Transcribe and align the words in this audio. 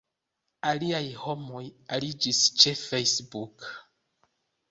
Aliaj 0.69 1.01
homoj 1.25 1.61
aliĝis 1.97 2.39
ĉe 2.63 2.73
Facebook. 2.85 3.69